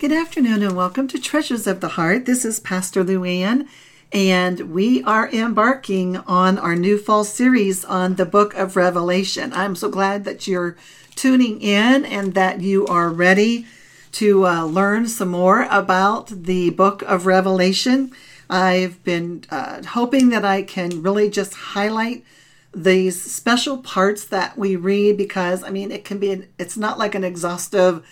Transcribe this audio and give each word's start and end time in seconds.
Good 0.00 0.12
afternoon 0.12 0.62
and 0.62 0.74
welcome 0.74 1.08
to 1.08 1.20
Treasures 1.20 1.66
of 1.66 1.80
the 1.80 1.88
Heart. 1.88 2.24
This 2.24 2.46
is 2.46 2.58
Pastor 2.58 3.04
Luann, 3.04 3.68
and 4.10 4.72
we 4.72 5.02
are 5.02 5.30
embarking 5.30 6.16
on 6.16 6.56
our 6.56 6.74
new 6.74 6.96
fall 6.96 7.22
series 7.22 7.84
on 7.84 8.14
the 8.14 8.24
book 8.24 8.54
of 8.54 8.76
Revelation. 8.76 9.52
I'm 9.52 9.76
so 9.76 9.90
glad 9.90 10.24
that 10.24 10.46
you're 10.46 10.74
tuning 11.16 11.60
in 11.60 12.06
and 12.06 12.32
that 12.32 12.62
you 12.62 12.86
are 12.86 13.10
ready 13.10 13.66
to 14.12 14.46
uh, 14.46 14.64
learn 14.64 15.06
some 15.06 15.28
more 15.28 15.64
about 15.64 16.28
the 16.28 16.70
book 16.70 17.02
of 17.02 17.26
Revelation. 17.26 18.10
I've 18.48 19.04
been 19.04 19.44
uh, 19.50 19.82
hoping 19.82 20.30
that 20.30 20.46
I 20.46 20.62
can 20.62 21.02
really 21.02 21.28
just 21.28 21.52
highlight 21.52 22.24
these 22.72 23.20
special 23.20 23.76
parts 23.76 24.24
that 24.24 24.56
we 24.56 24.76
read 24.76 25.18
because, 25.18 25.62
I 25.62 25.68
mean, 25.68 25.92
it 25.92 26.06
can 26.06 26.18
be, 26.18 26.46
it's 26.58 26.78
not 26.78 26.98
like 26.98 27.14
an 27.14 27.22
exhaustive 27.22 28.02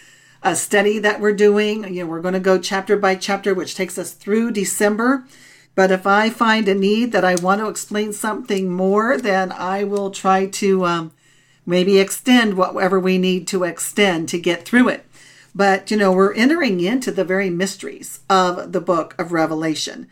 a 0.42 0.54
study 0.54 0.98
that 0.98 1.20
we're 1.20 1.34
doing. 1.34 1.92
You 1.94 2.04
know, 2.04 2.10
we're 2.10 2.20
going 2.20 2.34
to 2.34 2.40
go 2.40 2.58
chapter 2.58 2.96
by 2.96 3.16
chapter, 3.16 3.54
which 3.54 3.74
takes 3.74 3.98
us 3.98 4.12
through 4.12 4.52
December. 4.52 5.24
But 5.74 5.90
if 5.90 6.06
I 6.06 6.30
find 6.30 6.68
a 6.68 6.74
need 6.74 7.12
that 7.12 7.24
I 7.24 7.36
want 7.36 7.60
to 7.60 7.68
explain 7.68 8.12
something 8.12 8.70
more, 8.70 9.16
then 9.16 9.52
I 9.52 9.84
will 9.84 10.10
try 10.10 10.46
to 10.46 10.84
um, 10.84 11.12
maybe 11.64 11.98
extend 11.98 12.54
whatever 12.54 12.98
we 12.98 13.18
need 13.18 13.46
to 13.48 13.64
extend 13.64 14.28
to 14.30 14.40
get 14.40 14.64
through 14.64 14.88
it. 14.88 15.04
But, 15.54 15.90
you 15.90 15.96
know, 15.96 16.12
we're 16.12 16.34
entering 16.34 16.80
into 16.80 17.10
the 17.10 17.24
very 17.24 17.50
mysteries 17.50 18.20
of 18.28 18.72
the 18.72 18.80
book 18.80 19.14
of 19.18 19.32
Revelation. 19.32 20.08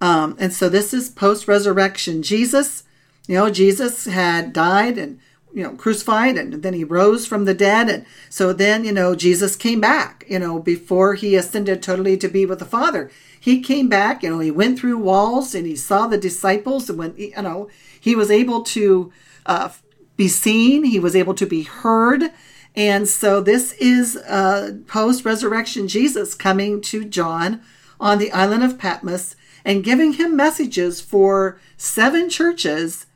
Um, 0.00 0.36
and 0.38 0.52
so 0.52 0.68
this 0.68 0.94
is 0.94 1.08
post 1.08 1.48
resurrection 1.48 2.22
Jesus. 2.22 2.84
You 3.26 3.36
know, 3.36 3.50
Jesus 3.50 4.06
had 4.06 4.52
died 4.52 4.98
and 4.98 5.18
you 5.52 5.62
know 5.62 5.72
crucified 5.72 6.36
and 6.36 6.62
then 6.62 6.74
he 6.74 6.84
rose 6.84 7.26
from 7.26 7.44
the 7.44 7.54
dead. 7.54 7.88
And 7.88 8.06
so 8.28 8.52
then 8.52 8.84
you 8.84 8.92
know 8.92 9.14
jesus 9.14 9.56
came 9.56 9.80
back 9.80 10.24
you 10.28 10.38
know 10.38 10.58
before 10.58 11.14
he 11.14 11.36
ascended 11.36 11.82
totally 11.82 12.16
to 12.18 12.28
be 12.28 12.46
with 12.46 12.58
the 12.58 12.64
father. 12.64 13.10
He 13.40 13.60
came 13.60 13.88
back 13.88 14.22
you 14.22 14.30
know 14.30 14.38
he 14.40 14.50
went 14.50 14.78
through 14.78 14.98
walls 14.98 15.54
and 15.54 15.66
he 15.66 15.76
saw 15.76 16.06
the 16.06 16.18
disciples. 16.18 16.88
And 16.88 16.98
when 16.98 17.14
you 17.16 17.42
know 17.42 17.68
he 18.00 18.14
was 18.14 18.30
able 18.30 18.62
to 18.64 19.12
uh, 19.46 19.70
be 20.16 20.28
seen 20.28 20.84
he 20.84 21.00
was 21.00 21.16
able 21.16 21.34
to 21.34 21.46
be 21.46 21.62
heard. 21.62 22.30
And 22.76 23.08
so 23.08 23.40
this 23.40 23.72
is 23.72 24.16
uh, 24.16 24.78
post 24.86 25.24
resurrection 25.24 25.88
jesus 25.88 26.34
coming 26.34 26.80
to 26.82 27.04
john 27.04 27.60
on 28.00 28.18
the 28.18 28.30
island 28.32 28.62
of 28.62 28.78
patmos 28.78 29.34
and 29.64 29.84
giving 29.84 30.14
him 30.14 30.36
messages 30.36 31.00
for 31.00 31.58
seven 31.76 32.30
churches 32.30 33.06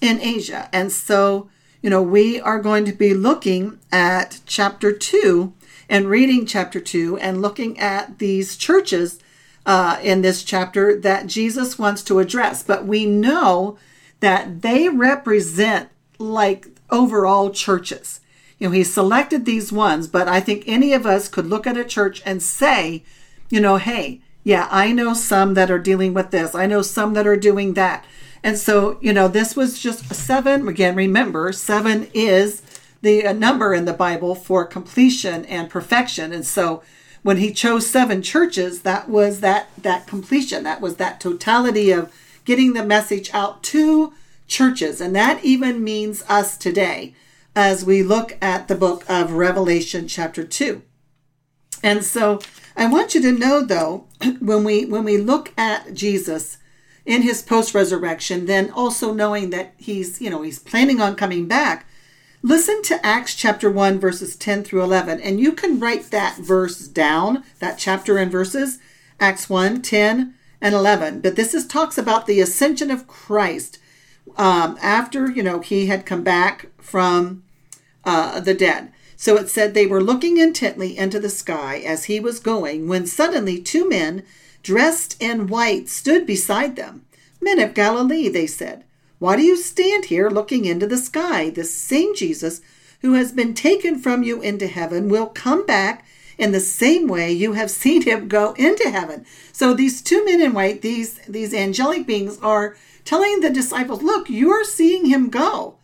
in 0.00 0.20
asia. 0.20 0.68
And 0.72 0.92
so 0.92 1.48
you 1.82 1.90
know, 1.90 2.02
we 2.02 2.40
are 2.40 2.60
going 2.60 2.84
to 2.84 2.92
be 2.92 3.14
looking 3.14 3.78
at 3.92 4.40
chapter 4.46 4.92
2 4.92 5.52
and 5.88 6.08
reading 6.08 6.44
chapter 6.44 6.80
2 6.80 7.18
and 7.18 7.40
looking 7.40 7.78
at 7.78 8.18
these 8.18 8.56
churches 8.56 9.20
uh, 9.64 9.98
in 10.02 10.22
this 10.22 10.42
chapter 10.42 10.98
that 10.98 11.26
Jesus 11.26 11.78
wants 11.78 12.02
to 12.04 12.18
address. 12.18 12.62
But 12.62 12.86
we 12.86 13.06
know 13.06 13.78
that 14.20 14.62
they 14.62 14.88
represent 14.88 15.90
like 16.18 16.66
overall 16.90 17.50
churches. 17.50 18.20
You 18.58 18.68
know, 18.68 18.72
he 18.72 18.82
selected 18.82 19.44
these 19.44 19.70
ones, 19.70 20.08
but 20.08 20.26
I 20.26 20.40
think 20.40 20.64
any 20.66 20.92
of 20.92 21.06
us 21.06 21.28
could 21.28 21.46
look 21.46 21.66
at 21.66 21.76
a 21.76 21.84
church 21.84 22.22
and 22.24 22.42
say, 22.42 23.04
you 23.50 23.60
know, 23.60 23.76
hey, 23.76 24.20
yeah, 24.42 24.66
I 24.70 24.92
know 24.92 25.14
some 25.14 25.54
that 25.54 25.70
are 25.70 25.78
dealing 25.78 26.12
with 26.14 26.30
this. 26.30 26.54
I 26.54 26.66
know 26.66 26.82
some 26.82 27.14
that 27.14 27.26
are 27.26 27.36
doing 27.36 27.74
that. 27.74 28.04
And 28.42 28.56
so, 28.56 28.98
you 29.00 29.12
know, 29.12 29.28
this 29.28 29.56
was 29.56 29.78
just 29.78 30.14
seven. 30.14 30.68
Again, 30.68 30.94
remember, 30.94 31.52
seven 31.52 32.08
is 32.14 32.62
the 33.02 33.26
uh, 33.26 33.32
number 33.32 33.74
in 33.74 33.84
the 33.84 33.92
Bible 33.92 34.34
for 34.34 34.64
completion 34.64 35.44
and 35.46 35.70
perfection. 35.70 36.32
And 36.32 36.46
so, 36.46 36.82
when 37.22 37.38
he 37.38 37.52
chose 37.52 37.86
seven 37.86 38.22
churches, 38.22 38.82
that 38.82 39.08
was 39.08 39.40
that 39.40 39.68
that 39.82 40.06
completion. 40.06 40.62
That 40.64 40.80
was 40.80 40.96
that 40.96 41.20
totality 41.20 41.90
of 41.90 42.12
getting 42.44 42.72
the 42.72 42.84
message 42.84 43.30
out 43.34 43.62
to 43.64 44.12
churches, 44.46 45.00
and 45.00 45.14
that 45.16 45.44
even 45.44 45.82
means 45.82 46.22
us 46.28 46.56
today 46.56 47.14
as 47.56 47.84
we 47.84 48.02
look 48.02 48.38
at 48.40 48.68
the 48.68 48.74
book 48.76 49.04
of 49.08 49.32
Revelation, 49.32 50.06
chapter 50.06 50.44
two. 50.44 50.82
And 51.82 52.04
so, 52.04 52.40
I 52.76 52.86
want 52.86 53.14
you 53.14 53.22
to 53.22 53.32
know, 53.32 53.64
though, 53.64 54.06
when 54.38 54.62
we 54.62 54.84
when 54.84 55.02
we 55.02 55.18
look 55.18 55.52
at 55.58 55.94
Jesus 55.94 56.57
in 57.08 57.22
his 57.22 57.40
post 57.40 57.74
resurrection, 57.74 58.44
then 58.44 58.70
also 58.70 59.14
knowing 59.14 59.48
that 59.48 59.72
he's, 59.78 60.20
you 60.20 60.28
know, 60.28 60.42
he's 60.42 60.58
planning 60.58 61.00
on 61.00 61.16
coming 61.16 61.46
back, 61.46 61.86
listen 62.42 62.82
to 62.82 63.04
Acts 63.04 63.34
chapter 63.34 63.70
1, 63.70 63.98
verses 63.98 64.36
10 64.36 64.62
through 64.62 64.82
11. 64.82 65.18
And 65.22 65.40
you 65.40 65.52
can 65.52 65.80
write 65.80 66.10
that 66.10 66.36
verse 66.36 66.86
down, 66.86 67.44
that 67.60 67.78
chapter 67.78 68.18
and 68.18 68.30
verses, 68.30 68.78
Acts 69.18 69.48
1, 69.48 69.80
10, 69.80 70.34
and 70.60 70.74
11. 70.74 71.22
But 71.22 71.34
this 71.34 71.54
is 71.54 71.66
talks 71.66 71.96
about 71.96 72.26
the 72.26 72.42
ascension 72.42 72.90
of 72.90 73.08
Christ 73.08 73.78
um, 74.36 74.78
after, 74.82 75.30
you 75.30 75.42
know, 75.42 75.60
he 75.60 75.86
had 75.86 76.04
come 76.04 76.22
back 76.22 76.66
from 76.76 77.42
uh, 78.04 78.38
the 78.40 78.52
dead. 78.52 78.92
So 79.16 79.36
it 79.36 79.48
said 79.48 79.72
they 79.72 79.86
were 79.86 80.02
looking 80.02 80.36
intently 80.36 80.96
into 80.98 81.18
the 81.18 81.30
sky 81.30 81.78
as 81.78 82.04
he 82.04 82.20
was 82.20 82.38
going, 82.38 82.86
when 82.86 83.06
suddenly 83.06 83.62
two 83.62 83.88
men 83.88 84.24
dressed 84.62 85.20
in 85.20 85.46
white, 85.46 85.88
stood 85.88 86.26
beside 86.26 86.76
them. 86.76 87.04
Men 87.40 87.58
of 87.60 87.74
Galilee, 87.74 88.28
they 88.28 88.46
said, 88.46 88.84
why 89.18 89.34
do 89.34 89.42
you 89.42 89.56
stand 89.56 90.06
here 90.06 90.30
looking 90.30 90.64
into 90.64 90.86
the 90.86 90.96
sky? 90.96 91.50
This 91.50 91.74
same 91.74 92.14
Jesus 92.14 92.60
who 93.00 93.14
has 93.14 93.32
been 93.32 93.54
taken 93.54 93.98
from 93.98 94.22
you 94.22 94.40
into 94.40 94.68
heaven 94.68 95.08
will 95.08 95.26
come 95.26 95.66
back 95.66 96.06
in 96.36 96.52
the 96.52 96.60
same 96.60 97.08
way 97.08 97.32
you 97.32 97.54
have 97.54 97.70
seen 97.82 98.02
him 98.02 98.28
go 98.28 98.52
into 98.52 98.88
heaven. 98.88 99.26
So 99.52 99.74
these 99.74 100.02
two 100.02 100.24
men 100.24 100.40
in 100.40 100.52
white, 100.52 100.82
these 100.82 101.18
these 101.28 101.52
angelic 101.52 102.06
beings 102.06 102.38
are 102.40 102.76
telling 103.04 103.40
the 103.40 103.50
disciples, 103.50 104.02
look, 104.02 104.30
you're 104.30 104.64
seeing 104.64 105.06
him 105.06 105.30
go. 105.30 105.76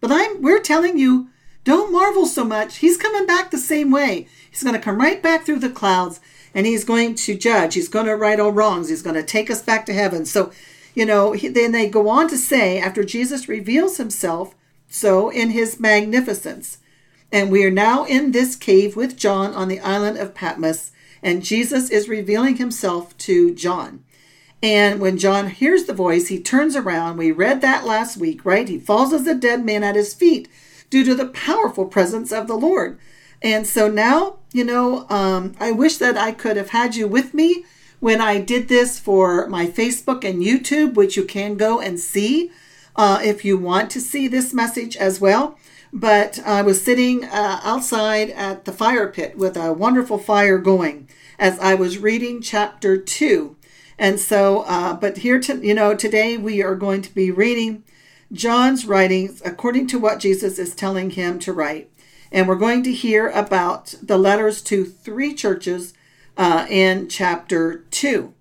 But 0.00 0.12
I'm 0.12 0.40
we're 0.40 0.60
telling 0.60 0.96
you, 0.96 1.28
don't 1.64 1.92
marvel 1.92 2.24
so 2.24 2.44
much. 2.44 2.78
He's 2.78 2.96
coming 2.96 3.26
back 3.26 3.50
the 3.50 3.58
same 3.58 3.90
way. 3.90 4.28
He's 4.50 4.62
going 4.62 4.74
to 4.74 4.80
come 4.80 4.98
right 4.98 5.22
back 5.22 5.44
through 5.44 5.58
the 5.58 5.68
clouds 5.68 6.20
and 6.54 6.66
he's 6.66 6.84
going 6.84 7.14
to 7.14 7.36
judge. 7.36 7.74
He's 7.74 7.88
going 7.88 8.06
to 8.06 8.16
right 8.16 8.40
all 8.40 8.52
wrongs. 8.52 8.88
He's 8.88 9.02
going 9.02 9.16
to 9.16 9.22
take 9.22 9.50
us 9.50 9.62
back 9.62 9.86
to 9.86 9.92
heaven. 9.92 10.24
So, 10.24 10.52
you 10.94 11.06
know, 11.06 11.34
then 11.36 11.72
they 11.72 11.88
go 11.88 12.08
on 12.08 12.28
to 12.28 12.36
say, 12.36 12.78
after 12.78 13.04
Jesus 13.04 13.48
reveals 13.48 13.96
himself, 13.96 14.54
so 14.88 15.30
in 15.30 15.50
his 15.50 15.78
magnificence, 15.78 16.78
and 17.30 17.50
we 17.50 17.64
are 17.64 17.70
now 17.70 18.04
in 18.04 18.32
this 18.32 18.56
cave 18.56 18.96
with 18.96 19.16
John 19.16 19.52
on 19.52 19.68
the 19.68 19.80
island 19.80 20.18
of 20.18 20.34
Patmos, 20.34 20.92
and 21.22 21.44
Jesus 21.44 21.90
is 21.90 22.08
revealing 22.08 22.56
himself 22.56 23.16
to 23.18 23.54
John. 23.54 24.04
And 24.62 25.00
when 25.00 25.18
John 25.18 25.50
hears 25.50 25.84
the 25.84 25.92
voice, 25.92 26.28
he 26.28 26.40
turns 26.40 26.74
around. 26.74 27.16
We 27.16 27.30
read 27.30 27.60
that 27.60 27.84
last 27.86 28.16
week, 28.16 28.44
right? 28.44 28.68
He 28.68 28.78
falls 28.78 29.12
as 29.12 29.26
a 29.26 29.34
dead 29.34 29.64
man 29.64 29.84
at 29.84 29.94
his 29.94 30.14
feet 30.14 30.48
due 30.90 31.04
to 31.04 31.14
the 31.14 31.26
powerful 31.26 31.84
presence 31.84 32.32
of 32.32 32.48
the 32.48 32.56
Lord. 32.56 32.98
And 33.40 33.66
so 33.66 33.88
now, 33.88 34.37
you 34.52 34.64
know, 34.64 35.06
um, 35.08 35.54
I 35.60 35.72
wish 35.72 35.98
that 35.98 36.16
I 36.16 36.32
could 36.32 36.56
have 36.56 36.70
had 36.70 36.96
you 36.96 37.06
with 37.06 37.34
me 37.34 37.64
when 38.00 38.20
I 38.20 38.40
did 38.40 38.68
this 38.68 38.98
for 38.98 39.46
my 39.48 39.66
Facebook 39.66 40.24
and 40.24 40.42
YouTube, 40.42 40.94
which 40.94 41.16
you 41.16 41.24
can 41.24 41.56
go 41.56 41.80
and 41.80 41.98
see 41.98 42.50
uh, 42.96 43.20
if 43.22 43.44
you 43.44 43.58
want 43.58 43.90
to 43.90 44.00
see 44.00 44.28
this 44.28 44.54
message 44.54 44.96
as 44.96 45.20
well. 45.20 45.58
But 45.92 46.38
I 46.44 46.62
was 46.62 46.82
sitting 46.82 47.24
uh, 47.24 47.60
outside 47.62 48.30
at 48.30 48.64
the 48.64 48.72
fire 48.72 49.08
pit 49.08 49.38
with 49.38 49.56
a 49.56 49.72
wonderful 49.72 50.18
fire 50.18 50.58
going 50.58 51.08
as 51.38 51.58
I 51.58 51.74
was 51.74 51.98
reading 51.98 52.42
chapter 52.42 52.96
two. 52.96 53.56
And 53.98 54.20
so, 54.20 54.62
uh, 54.66 54.94
but 54.94 55.18
here, 55.18 55.40
to, 55.40 55.64
you 55.64 55.74
know, 55.74 55.94
today 55.94 56.36
we 56.36 56.62
are 56.62 56.74
going 56.74 57.02
to 57.02 57.14
be 57.14 57.30
reading 57.30 57.84
John's 58.32 58.86
writings 58.86 59.42
according 59.44 59.86
to 59.88 59.98
what 59.98 60.20
Jesus 60.20 60.58
is 60.58 60.74
telling 60.74 61.10
him 61.10 61.38
to 61.40 61.52
write 61.52 61.90
and 62.30 62.46
we're 62.46 62.56
going 62.56 62.82
to 62.82 62.92
hear 62.92 63.28
about 63.28 63.94
the 64.02 64.18
letters 64.18 64.62
to 64.62 64.84
three 64.84 65.34
churches 65.34 65.94
uh, 66.36 66.66
in 66.68 67.08
chapter 67.08 67.84
2 67.90 68.32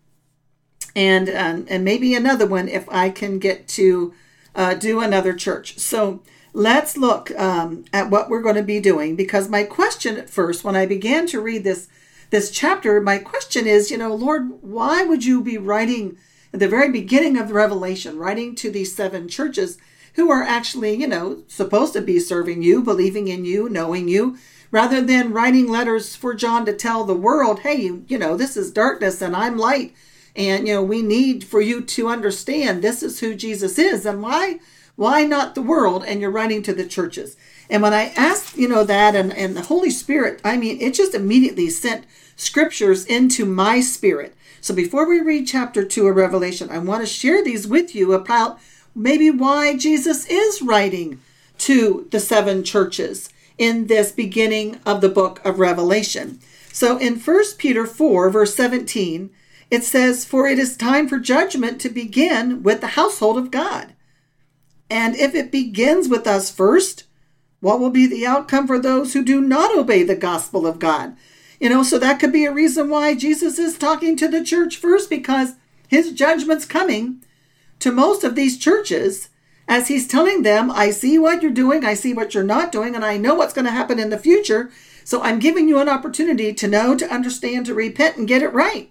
and 0.96 1.30
um, 1.30 1.66
and 1.70 1.84
maybe 1.84 2.14
another 2.14 2.46
one 2.46 2.68
if 2.68 2.88
i 2.90 3.10
can 3.10 3.40
get 3.40 3.68
to 3.68 4.14
uh, 4.58 4.74
do 4.74 5.00
another 5.00 5.34
church. 5.34 5.78
So 5.78 6.24
let's 6.52 6.98
look 6.98 7.32
um, 7.40 7.86
at 7.94 8.10
what 8.10 8.28
we're 8.28 8.42
going 8.42 8.56
to 8.56 8.64
be 8.64 8.80
doing 8.80 9.16
because 9.16 9.48
my 9.48 9.64
question 9.64 10.18
at 10.18 10.30
first 10.30 10.64
when 10.64 10.76
i 10.76 10.88
began 10.88 11.28
to 11.28 11.40
read 11.40 11.64
this 11.64 11.88
this 12.32 12.50
chapter 12.50 13.00
my 13.00 13.20
question 13.20 13.68
is 13.68 13.92
you 13.92 13.98
know 13.98 14.16
lord 14.16 14.64
why 14.64 15.04
would 15.04 15.24
you 15.24 15.40
be 15.44 15.58
writing 15.58 16.18
at 16.52 16.60
the 16.60 16.68
very 16.68 16.90
beginning 16.90 17.38
of 17.38 17.50
the 17.50 17.54
revelation 17.54 18.18
writing 18.18 18.56
to 18.56 18.72
these 18.72 18.96
seven 18.96 19.28
churches 19.28 19.78
who 20.18 20.30
are 20.30 20.44
actually, 20.44 20.96
you 20.96 21.08
know, 21.08 21.44
supposed 21.48 21.94
to 21.94 22.02
be 22.02 22.20
serving 22.20 22.62
you, 22.62 22.84
believing 22.84 23.30
in 23.30 23.46
you, 23.46 23.70
knowing 23.70 24.10
you, 24.10 24.38
rather 24.72 25.00
than 25.00 25.32
writing 25.32 25.68
letters 25.70 26.16
for 26.16 26.34
John 26.34 26.66
to 26.66 26.74
tell 26.74 27.06
the 27.06 27.14
world, 27.14 27.62
hey, 27.62 27.76
you, 27.76 28.04
you 28.10 28.18
know, 28.18 28.36
this 28.36 28.58
is 28.58 28.72
darkness 28.72 29.22
and 29.22 29.36
I'm 29.36 29.58
light. 29.58 29.94
And, 30.36 30.68
you 30.68 30.74
know, 30.74 30.84
we 30.84 31.02
need 31.02 31.44
for 31.46 31.62
you 31.62 31.82
to 31.82 32.10
understand 32.10 32.82
this 32.82 33.02
is 33.02 33.22
who 33.22 33.34
Jesus 33.34 33.80
is. 33.80 34.06
And 34.06 34.22
why, 34.22 34.60
Why 34.98 35.24
not 35.24 35.54
the 35.54 35.62
world? 35.62 36.04
And 36.06 36.20
you're 36.20 36.32
writing 36.32 36.64
to 36.64 36.74
the 36.74 36.86
churches. 36.86 37.38
And 37.70 37.84
when 37.84 37.94
I 37.94 38.06
asked, 38.16 38.58
you 38.58 38.68
know, 38.68 38.84
that 38.84 39.16
and, 39.16 39.32
and 39.32 39.56
the 39.56 39.62
Holy 39.62 39.92
Spirit, 39.92 40.42
I 40.44 40.58
mean, 40.58 40.82
it 40.82 40.96
just 40.96 41.14
immediately 41.14 41.70
sent 41.70 42.06
scriptures 42.36 43.06
into 43.06 43.46
my 43.46 43.80
spirit. 43.80 44.36
So 44.60 44.74
before 44.74 45.08
we 45.08 45.22
read 45.22 45.46
chapter 45.46 45.86
2 45.86 46.08
of 46.08 46.16
Revelation, 46.16 46.70
I 46.72 46.80
want 46.80 47.02
to 47.02 47.08
share 47.08 47.44
these 47.44 47.68
with 47.68 47.94
you 47.94 48.14
about 48.14 48.60
maybe 48.98 49.30
why 49.32 49.78
Jesus 49.78 50.26
is 50.26 50.62
writing 50.62 51.22
to 51.60 52.08
the 52.12 52.20
seven 52.20 52.64
churches 52.64 53.30
in 53.58 53.88
this 53.88 54.12
beginning 54.12 54.80
of 54.86 55.02
the 55.02 55.10
book 55.10 55.42
of 55.46 55.60
Revelation. 55.60 56.40
So 56.72 56.98
in 56.98 57.20
1 57.20 57.44
Peter 57.58 57.86
4, 57.86 58.30
verse 58.30 58.56
17, 58.56 59.30
it 59.70 59.84
says, 59.84 60.26
For 60.26 60.48
it 60.48 60.60
is 60.60 60.78
time 60.78 61.08
for 61.08 61.20
judgment 61.20 61.82
to 61.82 61.90
begin 61.90 62.64
with 62.64 62.82
the 62.82 62.88
household 62.88 63.38
of 63.38 63.52
God. 63.52 63.94
And 64.90 65.16
if 65.16 65.36
it 65.36 65.52
begins 65.52 66.08
with 66.08 66.28
us 66.28 66.52
first, 66.52 67.04
what 67.60 67.80
will 67.80 67.90
be 67.90 68.08
the 68.08 68.26
outcome 68.26 68.68
for 68.68 68.80
those 68.80 69.14
who 69.14 69.24
do 69.24 69.42
not 69.42 69.76
obey 69.76 70.04
the 70.04 70.16
gospel 70.16 70.66
of 70.66 70.80
God? 70.80 71.18
You 71.60 71.70
know, 71.70 71.84
so 71.84 71.98
that 71.98 72.20
could 72.20 72.32
be 72.32 72.46
a 72.46 72.54
reason 72.54 72.90
why 72.90 73.16
Jesus 73.16 73.58
is 73.58 73.78
talking 73.78 74.16
to 74.18 74.28
the 74.28 74.44
church 74.44 74.78
first 74.78 75.10
because 75.10 75.56
his 75.88 76.12
judgment's 76.12 76.66
coming 76.66 77.24
to 77.80 77.92
most 77.92 78.24
of 78.24 78.36
these 78.36 78.58
churches 78.58 79.30
as 79.68 79.90
he's 79.90 80.08
telling 80.08 80.44
them, 80.44 80.72
I 80.72 80.92
see 80.92 81.20
what 81.20 81.42
you're 81.42 81.52
doing, 81.52 81.84
I 81.84 81.94
see 81.94 82.14
what 82.14 82.34
you're 82.34 82.44
not 82.44 82.72
doing, 82.72 82.96
and 82.96 83.04
I 83.04 83.18
know 83.18 83.36
what's 83.36 83.54
going 83.54 83.66
to 83.66 83.72
happen 83.72 84.00
in 84.00 84.10
the 84.10 84.18
future. 84.18 84.72
So 85.04 85.22
I'm 85.22 85.40
giving 85.40 85.68
you 85.68 85.80
an 85.80 85.90
opportunity 85.90 86.54
to 86.54 86.68
know, 86.68 86.96
to 86.96 87.14
understand, 87.14 87.66
to 87.66 87.74
repent, 87.74 88.18
and 88.18 88.28
get 88.28 88.42
it 88.42 88.54
right. 88.54 88.90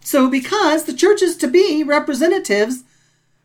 So, 0.00 0.28
because 0.28 0.84
the 0.84 0.94
church 0.94 1.22
is 1.22 1.36
to 1.38 1.48
be 1.48 1.82
representatives 1.82 2.84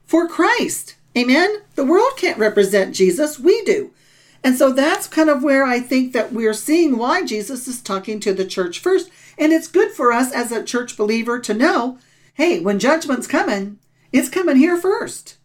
for 0.05 0.27
Christ. 0.27 0.95
Amen? 1.15 1.61
The 1.75 1.85
world 1.85 2.13
can't 2.15 2.37
represent 2.37 2.95
Jesus, 2.95 3.39
we 3.39 3.63
do. 3.63 3.91
And 4.43 4.55
so 4.55 4.71
that's 4.71 5.07
kind 5.07 5.29
of 5.29 5.43
where 5.43 5.65
I 5.65 5.79
think 5.79 6.13
that 6.13 6.31
we're 6.31 6.53
seeing 6.53 6.97
why 6.97 7.25
Jesus 7.25 7.67
is 7.67 7.81
talking 7.81 8.19
to 8.21 8.33
the 8.33 8.45
church 8.45 8.79
first. 8.79 9.09
And 9.37 9.51
it's 9.51 9.67
good 9.67 9.91
for 9.91 10.11
us 10.11 10.31
as 10.31 10.51
a 10.51 10.63
church 10.63 10.95
believer 10.95 11.39
to 11.39 11.53
know 11.53 11.99
hey, 12.35 12.59
when 12.59 12.77
judgment's 12.77 13.25
coming, 13.25 13.79
it's 14.11 14.29
coming 14.29 14.55
here 14.55 14.77
first. 14.77 15.37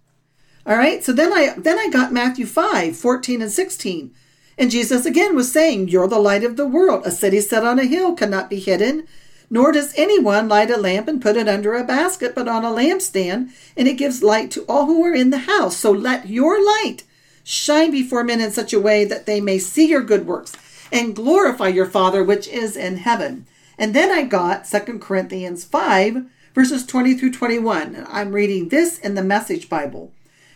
All 0.67 0.76
right. 0.76 1.03
So 1.03 1.12
then 1.12 1.32
I 1.32 1.55
then 1.56 1.79
I 1.79 1.88
got 1.88 2.12
Matthew 2.12 2.47
5, 2.47 2.97
14 2.97 3.43
and 3.43 3.50
16. 3.50 4.14
And 4.59 4.70
Jesus 4.70 5.06
again 5.06 5.35
was 5.35 5.50
saying, 5.50 5.88
You're 5.88 6.09
the 6.09 6.19
light 6.19 6.44
of 6.44 6.56
the 6.56 6.67
world. 6.67 7.03
A 7.05 7.11
city 7.11 7.41
set 7.41 7.64
on 7.64 7.79
a 7.79 7.85
hill 7.85 8.14
cannot 8.14 8.50
be 8.50 8.61
hidden. 8.61 9.06
Nor 9.50 9.73
does 9.73 9.93
anyone 9.97 10.49
light 10.49 10.70
a 10.70 10.79
lamp 10.79 11.09
and 11.09 11.20
put 11.20 11.37
it 11.37 11.49
under 11.49 11.75
a 11.75 11.85
basket, 11.85 12.35
but 12.35 12.49
on 12.49 12.64
a 12.64 12.69
lampstand, 12.69 13.50
and 13.76 13.87
it 13.87 13.99
gives 13.99 14.23
light 14.23 14.50
to 14.53 14.62
all 14.62 14.87
who 14.87 15.05
are 15.05 15.15
in 15.15 15.29
the 15.29 15.41
house. 15.41 15.76
So 15.76 15.91
let 15.91 16.29
your 16.29 16.65
light 16.65 17.03
shine 17.44 17.91
before 17.91 18.25
men 18.25 18.41
in 18.41 18.50
such 18.50 18.73
a 18.73 18.81
way 18.81 19.05
that 19.05 19.26
they 19.26 19.43
may 19.43 19.58
see 19.58 19.88
your 19.88 20.03
good 20.03 20.26
works 20.26 20.56
and 20.91 21.17
glorify 21.17 21.69
your 21.69 21.87
Father 21.87 22.25
which 22.25 22.49
is 22.49 22.76
in 22.76 22.99
heaven. 22.99 23.47
And 23.79 23.94
then 23.94 24.11
I 24.11 24.23
got 24.23 24.67
2 24.67 24.99
Corinthians 25.00 25.65
5, 25.65 26.25
verses 26.54 26.84
20 26.84 27.14
through 27.14 27.32
21. 27.32 28.06
I'm 28.08 28.32
reading 28.32 28.69
this 28.69 28.99
in 28.99 29.14
the 29.14 29.22
Message 29.22 29.69
Bible. 29.69 30.12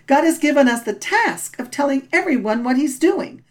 God 0.06 0.25
has 0.25 0.38
given 0.38 0.69
us 0.69 0.82
the 0.82 0.93
task 0.93 1.58
of 1.58 1.70
telling 1.70 2.08
everyone 2.12 2.62
what 2.62 2.76
He's 2.76 2.98
doing. 2.98 3.43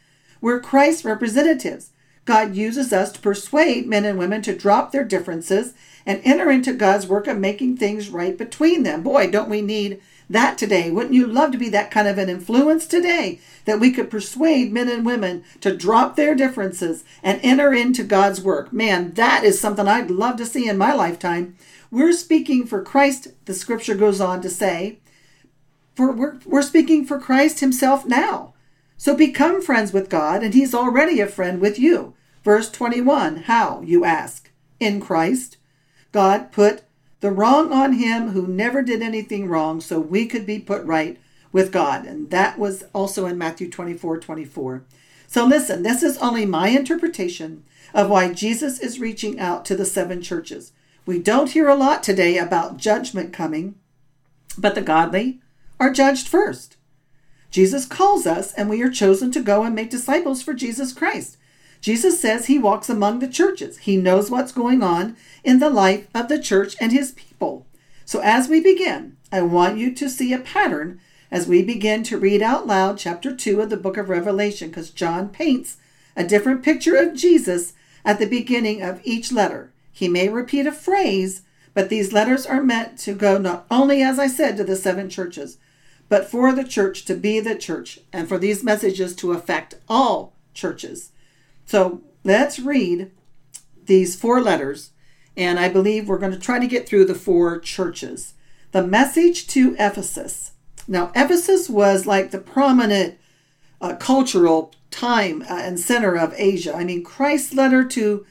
We're 0.41 0.59
Christ's 0.59 1.05
representatives. 1.05 1.89
God 2.23 2.55
uses 2.55 2.93
us 2.93 3.11
to 3.11 3.19
persuade 3.19 3.87
men 3.87 4.05
and 4.05 4.17
women 4.17 4.41
to 4.43 4.55
drop 4.55 4.91
their 4.91 5.03
differences 5.03 5.73
and 6.05 6.21
enter 6.23 6.51
into 6.51 6.73
God's 6.73 7.07
work 7.07 7.27
of 7.27 7.37
making 7.37 7.77
things 7.77 8.09
right 8.09 8.37
between 8.37 8.83
them. 8.83 9.03
Boy, 9.03 9.29
don't 9.29 9.49
we 9.49 9.61
need 9.61 10.01
that 10.29 10.57
today? 10.57 10.89
Wouldn't 10.89 11.13
you 11.13 11.27
love 11.27 11.51
to 11.51 11.57
be 11.57 11.69
that 11.69 11.91
kind 11.91 12.07
of 12.07 12.17
an 12.17 12.29
influence 12.29 12.87
today 12.87 13.39
that 13.65 13.79
we 13.79 13.91
could 13.91 14.09
persuade 14.09 14.71
men 14.71 14.89
and 14.89 15.05
women 15.05 15.43
to 15.61 15.75
drop 15.75 16.15
their 16.15 16.33
differences 16.35 17.03
and 17.21 17.39
enter 17.43 17.73
into 17.73 18.03
God's 18.03 18.41
work? 18.41 18.73
Man, 18.73 19.13
that 19.13 19.43
is 19.43 19.59
something 19.59 19.87
I'd 19.87 20.09
love 20.11 20.37
to 20.37 20.45
see 20.45 20.67
in 20.67 20.77
my 20.77 20.93
lifetime. 20.93 21.55
We're 21.91 22.13
speaking 22.13 22.65
for 22.65 22.83
Christ, 22.83 23.29
the 23.45 23.53
scripture 23.53 23.95
goes 23.95 24.19
on 24.19 24.41
to 24.41 24.49
say. 24.49 24.99
For 25.95 26.11
we're, 26.11 26.39
we're 26.45 26.61
speaking 26.61 27.05
for 27.05 27.19
Christ 27.19 27.61
himself 27.61 28.05
now. 28.05 28.53
So 28.97 29.15
become 29.15 29.61
friends 29.61 29.93
with 29.93 30.09
God, 30.09 30.43
and 30.43 30.53
he's 30.53 30.73
already 30.73 31.19
a 31.19 31.27
friend 31.27 31.59
with 31.59 31.79
you. 31.79 32.13
Verse 32.43 32.69
21 32.69 33.43
How, 33.43 33.81
you 33.81 34.05
ask? 34.05 34.51
In 34.79 35.01
Christ. 35.01 35.57
God 36.11 36.51
put 36.51 36.83
the 37.21 37.31
wrong 37.31 37.71
on 37.71 37.93
him 37.93 38.29
who 38.29 38.47
never 38.47 38.81
did 38.81 39.01
anything 39.01 39.47
wrong 39.47 39.81
so 39.81 39.99
we 39.99 40.25
could 40.25 40.45
be 40.45 40.59
put 40.59 40.85
right 40.85 41.19
with 41.51 41.71
God. 41.71 42.05
And 42.05 42.29
that 42.31 42.59
was 42.59 42.83
also 42.93 43.25
in 43.25 43.37
Matthew 43.37 43.69
24 43.69 44.19
24. 44.19 44.83
So 45.27 45.45
listen, 45.45 45.83
this 45.83 46.03
is 46.03 46.17
only 46.19 46.45
my 46.45 46.69
interpretation 46.69 47.63
of 47.93 48.09
why 48.09 48.31
Jesus 48.33 48.79
is 48.79 48.99
reaching 48.99 49.39
out 49.39 49.65
to 49.65 49.75
the 49.75 49.85
seven 49.85 50.21
churches. 50.21 50.73
We 51.05 51.19
don't 51.19 51.51
hear 51.51 51.67
a 51.67 51.75
lot 51.75 52.01
today 52.01 52.37
about 52.37 52.77
judgment 52.77 53.31
coming, 53.31 53.75
but 54.57 54.73
the 54.73 54.81
godly 54.81 55.39
are 55.79 55.91
judged 55.91 56.27
first. 56.27 56.77
Jesus 57.51 57.85
calls 57.85 58.25
us, 58.25 58.53
and 58.53 58.69
we 58.69 58.81
are 58.81 58.89
chosen 58.89 59.31
to 59.31 59.39
go 59.39 59.63
and 59.63 59.75
make 59.75 59.91
disciples 59.91 60.41
for 60.41 60.53
Jesus 60.53 60.91
Christ. 60.91 61.37
Jesus 61.79 62.19
says 62.19 62.47
he 62.47 62.57
walks 62.57 62.89
among 62.89 63.19
the 63.19 63.27
churches. 63.27 63.77
He 63.77 63.97
knows 63.97 64.31
what's 64.31 64.51
going 64.51 64.81
on 64.81 65.15
in 65.43 65.59
the 65.59 65.69
life 65.69 66.07
of 66.15 66.27
the 66.27 66.41
church 66.41 66.75
and 66.81 66.91
his 66.91 67.11
people. 67.11 67.67
So 68.03 68.19
as 68.21 68.49
we 68.49 68.59
begin, 68.59 69.17
I 69.31 69.43
want 69.43 69.77
you 69.77 69.93
to 69.93 70.09
see 70.09 70.33
a 70.33 70.39
pattern 70.39 70.99
as 71.29 71.47
we 71.47 71.61
begin 71.61 72.01
to 72.03 72.17
read 72.17 72.41
out 72.41 72.65
loud 72.65 72.97
chapter 72.97 73.35
2 73.35 73.61
of 73.61 73.69
the 73.69 73.77
book 73.77 73.97
of 73.97 74.09
Revelation, 74.09 74.69
because 74.69 74.89
John 74.89 75.29
paints 75.29 75.77
a 76.15 76.23
different 76.23 76.63
picture 76.63 76.95
of 76.95 77.15
Jesus 77.15 77.73
at 78.03 78.17
the 78.17 78.25
beginning 78.25 78.81
of 78.81 79.01
each 79.03 79.31
letter. 79.31 79.71
He 79.95 80.09
may 80.09 80.27
repeat 80.27 80.67
a 80.67 80.73
phrase, 80.73 81.43
but 81.73 81.87
these 81.87 82.11
letters 82.11 82.45
are 82.45 82.61
meant 82.61 82.99
to 82.99 83.15
go 83.15 83.37
not 83.37 83.65
only, 83.71 84.01
as 84.01 84.19
I 84.19 84.27
said, 84.27 84.57
to 84.57 84.65
the 84.65 84.75
seven 84.75 85.09
churches, 85.09 85.57
but 86.09 86.29
for 86.29 86.51
the 86.51 86.65
church 86.65 87.05
to 87.05 87.15
be 87.15 87.39
the 87.39 87.55
church 87.55 87.99
and 88.11 88.27
for 88.27 88.37
these 88.37 88.61
messages 88.61 89.15
to 89.15 89.31
affect 89.31 89.75
all 89.87 90.33
churches. 90.53 91.13
So 91.65 92.01
let's 92.25 92.59
read 92.59 93.09
these 93.85 94.17
four 94.17 94.41
letters, 94.41 94.91
and 95.37 95.57
I 95.57 95.69
believe 95.69 96.09
we're 96.09 96.17
going 96.17 96.33
to 96.33 96.37
try 96.37 96.59
to 96.59 96.67
get 96.67 96.89
through 96.89 97.05
the 97.05 97.15
four 97.15 97.57
churches. 97.57 98.33
The 98.73 98.85
message 98.85 99.47
to 99.47 99.77
Ephesus. 99.79 100.51
Now, 100.89 101.13
Ephesus 101.15 101.69
was 101.69 102.05
like 102.05 102.31
the 102.31 102.39
prominent 102.39 103.17
uh, 103.79 103.95
cultural 103.95 104.73
time 104.91 105.41
uh, 105.43 105.61
and 105.63 105.79
center 105.79 106.17
of 106.17 106.33
Asia. 106.35 106.75
I 106.75 106.83
mean, 106.83 107.01
Christ's 107.01 107.53
letter 107.53 107.85
to 107.85 108.25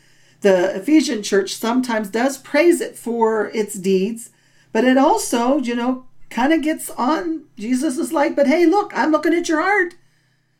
the 0.45 0.77
Ephesian 0.77 1.23
church 1.23 1.55
sometimes 1.55 2.11
does 2.11 2.37
praise 2.37 2.83
it 2.83 2.99
for 2.99 3.47
its 3.55 3.73
deeds, 3.73 4.29
but 4.73 4.85
it 4.85 4.99
also, 4.99 5.57
you 5.57 5.75
know, 5.75 6.05
kind 6.29 6.53
of 6.53 6.61
gets 6.61 6.91
on. 6.91 7.45
Jesus 7.57 7.97
is 7.97 8.13
like, 8.13 8.37
but 8.37 8.47
hey, 8.47 8.67
look, 8.67 8.93
I'm 8.95 9.11
looking 9.11 9.33
at 9.33 9.49
your 9.49 9.63
heart. 9.63 9.95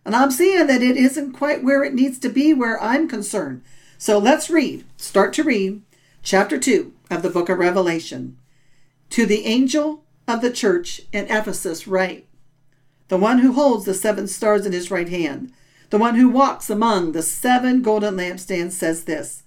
And 0.07 0.17
I'm 0.17 0.31
seeing 0.31 0.69
that 0.69 0.83
it 0.83 0.97
isn't 0.97 1.35
quite 1.35 1.63
where 1.63 1.85
it 1.85 1.93
needs 1.93 2.19
to 2.21 2.31
be 2.31 2.55
where 2.55 2.83
I'm 2.83 3.07
concerned. 3.07 3.61
So 3.99 4.17
let's 4.17 4.49
read, 4.49 4.85
start 4.97 5.35
to 5.35 5.43
read 5.43 5.83
chapter 6.23 6.59
2 6.59 6.91
of 7.11 7.21
the 7.21 7.29
book 7.29 7.51
of 7.51 7.59
Revelation. 7.59 8.39
To 9.11 9.27
the 9.27 9.45
angel 9.45 10.03
of 10.27 10.41
the 10.41 10.51
church 10.51 11.03
in 11.13 11.27
Ephesus, 11.27 11.87
write 11.87 12.27
the 13.09 13.19
one 13.19 13.41
who 13.41 13.53
holds 13.53 13.85
the 13.85 13.93
seven 13.93 14.29
stars 14.29 14.65
in 14.65 14.73
his 14.73 14.91
right 14.91 15.11
hand, 15.11 15.53
the 15.91 15.99
one 15.99 16.15
who 16.15 16.31
walks 16.31 16.71
among 16.71 17.13
the 17.13 17.21
seven 17.21 17.83
golden 17.83 18.17
lampstands, 18.17 18.73
says 18.73 19.05
this 19.05 19.44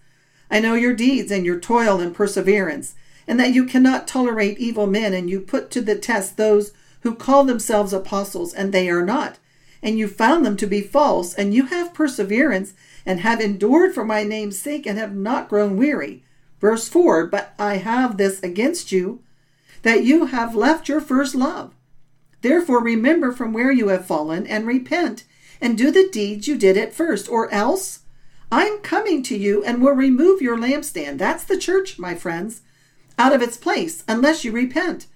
I 0.49 0.59
know 0.59 0.73
your 0.73 0.93
deeds 0.93 1.31
and 1.31 1.45
your 1.45 1.59
toil 1.59 1.99
and 1.99 2.15
perseverance, 2.15 2.95
and 3.27 3.39
that 3.39 3.53
you 3.53 3.65
cannot 3.65 4.07
tolerate 4.07 4.57
evil 4.57 4.87
men, 4.87 5.13
and 5.13 5.29
you 5.29 5.41
put 5.41 5.69
to 5.71 5.81
the 5.81 5.95
test 5.95 6.37
those 6.37 6.73
who 7.01 7.15
call 7.15 7.43
themselves 7.43 7.93
apostles, 7.93 8.53
and 8.53 8.73
they 8.73 8.89
are 8.89 9.05
not 9.05 9.37
and 9.81 9.99
you 9.99 10.07
found 10.07 10.45
them 10.45 10.57
to 10.57 10.67
be 10.67 10.81
false, 10.81 11.33
and 11.33 11.53
you 11.53 11.67
have 11.67 11.93
perseverance, 11.93 12.73
and 13.05 13.21
have 13.21 13.39
endured 13.39 13.93
for 13.93 14.03
my 14.03 14.23
name's 14.23 14.57
sake, 14.57 14.85
and 14.85 14.97
have 14.97 15.15
not 15.15 15.49
grown 15.49 15.77
weary. 15.77 16.23
Verse 16.59 16.87
4 16.87 17.27
But 17.27 17.53
I 17.59 17.77
have 17.77 18.17
this 18.17 18.41
against 18.41 18.91
you, 18.91 19.21
that 19.83 20.03
you 20.03 20.25
have 20.25 20.55
left 20.55 20.89
your 20.89 21.01
first 21.01 21.35
love. 21.35 21.73
Therefore 22.41 22.81
remember 22.81 23.31
from 23.31 23.53
where 23.53 23.71
you 23.71 23.89
have 23.89 24.05
fallen, 24.05 24.47
and 24.47 24.65
repent, 24.65 25.23
and 25.61 25.77
do 25.77 25.91
the 25.91 26.09
deeds 26.11 26.47
you 26.47 26.57
did 26.57 26.77
at 26.77 26.93
first, 26.93 27.29
or 27.29 27.51
else 27.51 27.99
I'm 28.51 28.79
coming 28.79 29.23
to 29.23 29.37
you 29.37 29.63
and 29.63 29.81
will 29.81 29.91
remove 29.91 30.41
your 30.41 30.57
lampstand. 30.57 31.17
That's 31.17 31.43
the 31.43 31.57
church, 31.57 31.99
my 31.99 32.15
friends, 32.15 32.61
out 33.19 33.33
of 33.33 33.41
its 33.41 33.57
place, 33.57 34.03
unless 34.07 34.45
you 34.45 34.51
repent. 34.51 35.07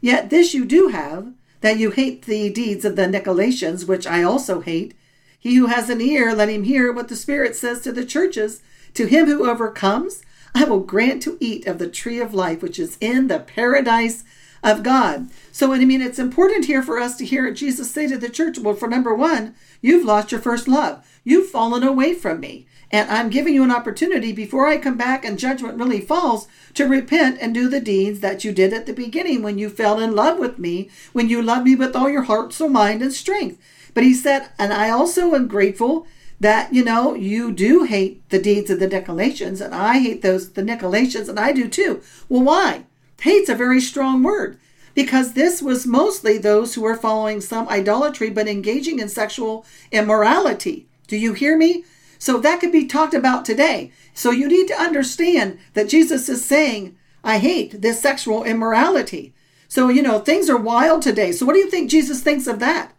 Yet 0.00 0.30
this 0.30 0.52
you 0.52 0.64
do 0.64 0.88
have 0.88 1.32
that 1.60 1.78
you 1.78 1.92
hate 1.92 2.22
the 2.22 2.50
deeds 2.50 2.84
of 2.84 2.96
the 2.96 3.02
Nicolaitans, 3.02 3.86
which 3.86 4.06
I 4.06 4.24
also 4.24 4.60
hate. 4.60 4.94
He 5.38 5.54
who 5.54 5.66
has 5.66 5.88
an 5.88 6.00
ear, 6.00 6.34
let 6.34 6.48
him 6.48 6.64
hear 6.64 6.92
what 6.92 7.08
the 7.08 7.16
Spirit 7.16 7.54
says 7.54 7.80
to 7.82 7.92
the 7.92 8.04
churches. 8.04 8.62
To 8.94 9.06
him 9.06 9.26
who 9.26 9.48
overcomes, 9.48 10.22
I 10.54 10.64
will 10.64 10.80
grant 10.80 11.22
to 11.22 11.38
eat 11.40 11.66
of 11.66 11.78
the 11.78 11.88
tree 11.88 12.20
of 12.20 12.34
life, 12.34 12.62
which 12.62 12.80
is 12.80 12.98
in 13.00 13.28
the 13.28 13.38
paradise 13.38 14.24
of 14.62 14.82
God. 14.82 15.30
So, 15.50 15.72
I 15.72 15.84
mean, 15.84 16.02
it's 16.02 16.18
important 16.18 16.66
here 16.66 16.82
for 16.82 16.98
us 16.98 17.16
to 17.16 17.24
hear 17.24 17.50
Jesus 17.52 17.90
say 17.90 18.06
to 18.08 18.18
the 18.18 18.28
church, 18.28 18.58
well, 18.58 18.74
for 18.74 18.88
number 18.88 19.14
one, 19.14 19.54
you've 19.80 20.04
lost 20.04 20.32
your 20.32 20.40
first 20.40 20.68
love. 20.68 21.04
You've 21.24 21.50
fallen 21.50 21.82
away 21.82 22.14
from 22.14 22.40
me. 22.40 22.66
And 22.92 23.10
I'm 23.10 23.30
giving 23.30 23.54
you 23.54 23.64
an 23.64 23.70
opportunity 23.70 24.32
before 24.32 24.68
I 24.68 24.76
come 24.76 24.98
back 24.98 25.24
and 25.24 25.38
judgment 25.38 25.78
really 25.78 26.00
falls 26.00 26.46
to 26.74 26.86
repent 26.86 27.38
and 27.40 27.54
do 27.54 27.70
the 27.70 27.80
deeds 27.80 28.20
that 28.20 28.44
you 28.44 28.52
did 28.52 28.74
at 28.74 28.84
the 28.84 28.92
beginning 28.92 29.42
when 29.42 29.56
you 29.56 29.70
fell 29.70 29.98
in 29.98 30.14
love 30.14 30.38
with 30.38 30.58
me, 30.58 30.90
when 31.14 31.30
you 31.30 31.40
loved 31.40 31.64
me 31.64 31.74
with 31.74 31.96
all 31.96 32.10
your 32.10 32.24
heart, 32.24 32.52
soul, 32.52 32.68
mind, 32.68 33.00
and 33.00 33.14
strength. 33.14 33.58
But 33.94 34.04
he 34.04 34.12
said, 34.12 34.50
and 34.58 34.74
I 34.74 34.90
also 34.90 35.34
am 35.34 35.48
grateful 35.48 36.06
that, 36.38 36.74
you 36.74 36.84
know, 36.84 37.14
you 37.14 37.50
do 37.50 37.84
hate 37.84 38.28
the 38.28 38.40
deeds 38.40 38.68
of 38.68 38.78
the 38.78 38.88
Nicolaitans, 38.88 39.64
and 39.64 39.74
I 39.74 39.98
hate 39.98 40.22
those, 40.22 40.50
the 40.52 40.62
Nicolaitans, 40.62 41.28
and 41.28 41.38
I 41.38 41.52
do 41.52 41.68
too. 41.68 42.02
Well, 42.28 42.42
why? 42.42 42.84
Hate's 43.20 43.48
a 43.48 43.54
very 43.54 43.80
strong 43.80 44.22
word 44.22 44.58
because 44.94 45.32
this 45.32 45.62
was 45.62 45.86
mostly 45.86 46.36
those 46.36 46.74
who 46.74 46.82
were 46.82 46.96
following 46.96 47.40
some 47.40 47.68
idolatry 47.68 48.28
but 48.28 48.48
engaging 48.48 48.98
in 48.98 49.08
sexual 49.08 49.64
immorality. 49.90 50.86
Do 51.06 51.16
you 51.16 51.32
hear 51.32 51.56
me? 51.56 51.84
So 52.22 52.38
that 52.38 52.60
could 52.60 52.70
be 52.70 52.86
talked 52.86 53.14
about 53.14 53.44
today. 53.44 53.90
So 54.14 54.30
you 54.30 54.46
need 54.46 54.68
to 54.68 54.80
understand 54.80 55.58
that 55.74 55.88
Jesus 55.88 56.28
is 56.28 56.44
saying, 56.44 56.96
I 57.24 57.38
hate 57.38 57.82
this 57.82 58.00
sexual 58.00 58.44
immorality. 58.44 59.34
So, 59.66 59.88
you 59.88 60.02
know, 60.02 60.20
things 60.20 60.48
are 60.48 60.56
wild 60.56 61.02
today. 61.02 61.32
So, 61.32 61.44
what 61.44 61.54
do 61.54 61.58
you 61.58 61.68
think 61.68 61.90
Jesus 61.90 62.22
thinks 62.22 62.46
of 62.46 62.60
that? 62.60 62.92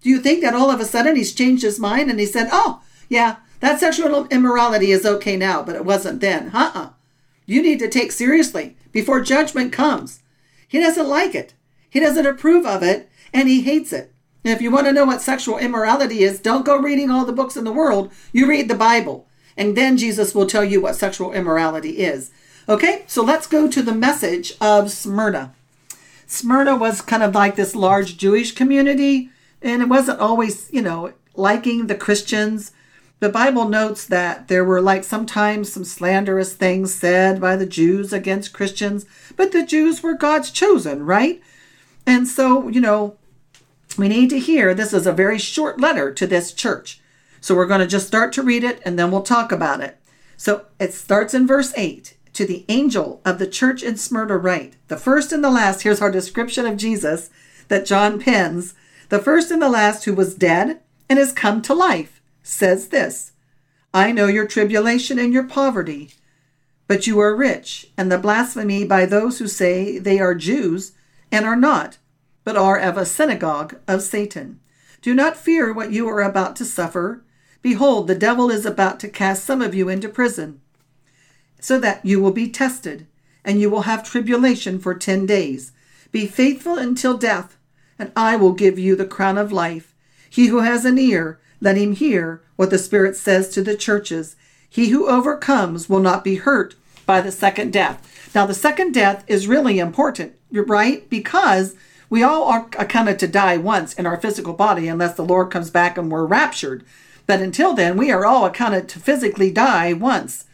Do 0.00 0.08
you 0.08 0.20
think 0.20 0.40
that 0.40 0.54
all 0.54 0.70
of 0.70 0.80
a 0.80 0.86
sudden 0.86 1.16
he's 1.16 1.34
changed 1.34 1.62
his 1.62 1.78
mind 1.78 2.08
and 2.08 2.18
he 2.18 2.24
said, 2.24 2.48
oh, 2.50 2.80
yeah, 3.10 3.36
that 3.60 3.78
sexual 3.78 4.26
immorality 4.28 4.90
is 4.90 5.04
okay 5.04 5.36
now, 5.36 5.62
but 5.62 5.76
it 5.76 5.84
wasn't 5.84 6.22
then? 6.22 6.50
Uh 6.54 6.72
uh 6.74 6.90
You 7.44 7.62
need 7.62 7.78
to 7.80 7.90
take 7.90 8.10
seriously 8.10 8.74
before 8.90 9.20
judgment 9.20 9.74
comes. 9.74 10.22
He 10.66 10.80
doesn't 10.80 11.10
like 11.10 11.34
it. 11.34 11.52
He 11.90 12.00
doesn't 12.00 12.24
approve 12.24 12.64
of 12.64 12.82
it, 12.82 13.10
and 13.34 13.50
he 13.50 13.60
hates 13.60 13.92
it. 13.92 14.11
If 14.44 14.60
you 14.60 14.72
want 14.72 14.86
to 14.86 14.92
know 14.92 15.04
what 15.04 15.22
sexual 15.22 15.58
immorality 15.58 16.24
is, 16.24 16.40
don't 16.40 16.64
go 16.64 16.76
reading 16.76 17.10
all 17.10 17.24
the 17.24 17.32
books 17.32 17.56
in 17.56 17.62
the 17.62 17.72
world. 17.72 18.10
You 18.32 18.48
read 18.48 18.68
the 18.68 18.74
Bible, 18.74 19.28
and 19.56 19.76
then 19.76 19.96
Jesus 19.96 20.34
will 20.34 20.46
tell 20.46 20.64
you 20.64 20.80
what 20.80 20.96
sexual 20.96 21.32
immorality 21.32 21.98
is. 21.98 22.32
Okay, 22.68 23.04
so 23.06 23.22
let's 23.22 23.46
go 23.46 23.68
to 23.68 23.82
the 23.82 23.94
message 23.94 24.54
of 24.60 24.90
Smyrna. 24.90 25.54
Smyrna 26.26 26.74
was 26.74 27.00
kind 27.00 27.22
of 27.22 27.34
like 27.34 27.54
this 27.54 27.76
large 27.76 28.16
Jewish 28.16 28.52
community, 28.52 29.30
and 29.60 29.80
it 29.80 29.88
wasn't 29.88 30.18
always, 30.18 30.72
you 30.72 30.82
know, 30.82 31.12
liking 31.36 31.86
the 31.86 31.94
Christians. 31.94 32.72
The 33.20 33.28
Bible 33.28 33.68
notes 33.68 34.04
that 34.06 34.48
there 34.48 34.64
were 34.64 34.80
like 34.80 35.04
sometimes 35.04 35.72
some 35.72 35.84
slanderous 35.84 36.54
things 36.54 36.92
said 36.92 37.40
by 37.40 37.54
the 37.54 37.66
Jews 37.66 38.12
against 38.12 38.52
Christians, 38.52 39.06
but 39.36 39.52
the 39.52 39.64
Jews 39.64 40.02
were 40.02 40.14
God's 40.14 40.50
chosen, 40.50 41.06
right? 41.06 41.40
And 42.04 42.26
so, 42.26 42.66
you 42.68 42.80
know, 42.80 43.16
we 43.96 44.08
need 44.08 44.30
to 44.30 44.38
hear 44.38 44.74
this 44.74 44.92
is 44.92 45.06
a 45.06 45.12
very 45.12 45.38
short 45.38 45.80
letter 45.80 46.12
to 46.12 46.26
this 46.26 46.52
church. 46.52 47.00
So 47.40 47.54
we're 47.54 47.66
going 47.66 47.80
to 47.80 47.86
just 47.86 48.06
start 48.06 48.32
to 48.34 48.42
read 48.42 48.64
it 48.64 48.80
and 48.84 48.98
then 48.98 49.10
we'll 49.10 49.22
talk 49.22 49.52
about 49.52 49.80
it. 49.80 49.98
So 50.36 50.66
it 50.78 50.94
starts 50.94 51.34
in 51.34 51.46
verse 51.46 51.72
8 51.76 52.16
to 52.34 52.46
the 52.46 52.64
angel 52.68 53.20
of 53.24 53.38
the 53.38 53.46
church 53.46 53.82
in 53.82 53.96
Smyrna 53.96 54.38
write. 54.38 54.76
The 54.88 54.96
first 54.96 55.32
and 55.32 55.44
the 55.44 55.50
last, 55.50 55.82
here's 55.82 56.00
our 56.00 56.10
description 56.10 56.66
of 56.66 56.76
Jesus 56.76 57.30
that 57.68 57.86
John 57.86 58.20
pens. 58.20 58.74
The 59.08 59.18
first 59.18 59.50
and 59.50 59.60
the 59.60 59.68
last 59.68 60.04
who 60.04 60.14
was 60.14 60.34
dead 60.34 60.80
and 61.08 61.18
has 61.18 61.32
come 61.32 61.62
to 61.62 61.74
life 61.74 62.20
says 62.42 62.88
this 62.88 63.32
I 63.94 64.12
know 64.12 64.26
your 64.26 64.46
tribulation 64.46 65.18
and 65.18 65.32
your 65.32 65.44
poverty, 65.44 66.10
but 66.86 67.06
you 67.06 67.18
are 67.20 67.36
rich, 67.36 67.90
and 67.96 68.10
the 68.10 68.18
blasphemy 68.18 68.84
by 68.84 69.06
those 69.06 69.38
who 69.38 69.46
say 69.46 69.98
they 69.98 70.18
are 70.18 70.34
Jews 70.34 70.92
and 71.30 71.44
are 71.44 71.56
not, 71.56 71.98
but 72.44 72.56
are 72.56 72.78
of 72.78 72.96
a 72.96 73.06
synagogue 73.06 73.76
of 73.86 74.02
Satan. 74.02 74.58
Do 75.00 75.14
not 75.14 75.36
fear 75.36 75.72
what 75.72 75.92
you 75.92 76.08
are 76.08 76.22
about 76.22 76.56
to 76.56 76.64
suffer. 76.64 77.22
Behold, 77.60 78.06
the 78.06 78.14
devil 78.14 78.50
is 78.50 78.66
about 78.66 78.98
to 79.00 79.08
cast 79.08 79.44
some 79.44 79.62
of 79.62 79.74
you 79.74 79.88
into 79.88 80.08
prison, 80.08 80.60
so 81.60 81.78
that 81.78 82.04
you 82.04 82.20
will 82.20 82.32
be 82.32 82.48
tested, 82.48 83.06
and 83.44 83.60
you 83.60 83.70
will 83.70 83.82
have 83.82 84.04
tribulation 84.04 84.78
for 84.78 84.94
ten 84.94 85.26
days. 85.26 85.72
Be 86.10 86.26
faithful 86.26 86.76
until 86.76 87.16
death, 87.16 87.56
and 87.98 88.12
I 88.16 88.36
will 88.36 88.52
give 88.52 88.78
you 88.78 88.96
the 88.96 89.06
crown 89.06 89.38
of 89.38 89.52
life. 89.52 89.94
He 90.28 90.48
who 90.48 90.60
has 90.60 90.84
an 90.84 90.98
ear, 90.98 91.38
let 91.60 91.76
him 91.76 91.92
hear 91.92 92.42
what 92.56 92.70
the 92.70 92.78
Spirit 92.78 93.16
says 93.16 93.48
to 93.50 93.62
the 93.62 93.76
churches. 93.76 94.34
He 94.68 94.88
who 94.88 95.08
overcomes 95.08 95.88
will 95.88 96.00
not 96.00 96.24
be 96.24 96.36
hurt 96.36 96.74
by 97.06 97.20
the 97.20 97.32
second 97.32 97.72
death. 97.72 98.30
Now, 98.34 98.46
the 98.46 98.54
second 98.54 98.92
death 98.92 99.24
is 99.26 99.46
really 99.46 99.78
important, 99.78 100.34
right? 100.50 101.08
Because 101.10 101.74
we 102.12 102.22
all 102.22 102.44
are 102.44 102.68
accounted 102.78 103.18
to 103.18 103.26
die 103.26 103.56
once 103.56 103.94
in 103.94 104.04
our 104.04 104.18
physical 104.18 104.52
body 104.52 104.86
unless 104.86 105.14
the 105.14 105.24
Lord 105.24 105.50
comes 105.50 105.70
back 105.70 105.96
and 105.96 106.12
we're 106.12 106.26
raptured. 106.26 106.84
But 107.26 107.40
until 107.40 107.72
then, 107.72 107.96
we 107.96 108.10
are 108.10 108.26
all 108.26 108.44
accounted 108.44 108.86
to 108.90 108.98
physically 108.98 109.50
die 109.50 109.94
once. 109.94 110.44